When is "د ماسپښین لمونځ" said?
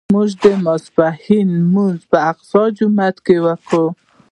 0.43-1.99